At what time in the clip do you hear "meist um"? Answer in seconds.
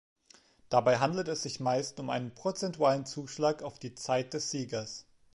1.59-2.09